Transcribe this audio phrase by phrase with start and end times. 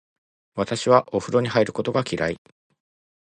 [0.55, 2.41] 私はお風呂に入ることが嫌い。